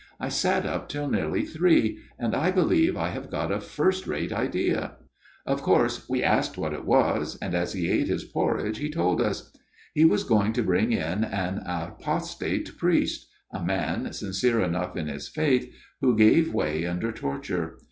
[0.19, 4.33] I sat up till nearly three, and I believe I have got a first rate
[4.33, 4.93] idea.'"
[5.45, 9.21] Of course we asked what it was, and as he ate his porridge he told
[9.21, 9.53] us."
[9.93, 15.27] He was going to bring in an apostate priest a man, sincere enough in his
[15.27, 15.71] faith,
[16.01, 17.77] who gave way under torture.